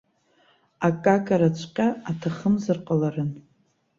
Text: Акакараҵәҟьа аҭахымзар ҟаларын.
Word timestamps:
Акакараҵәҟьа 0.87 1.87
аҭахымзар 2.09 2.77
ҟаларын. 2.85 3.31